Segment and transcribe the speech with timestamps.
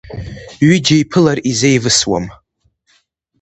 [0.67, 2.25] Ҩыџьа еиԥылар, изеивысуам…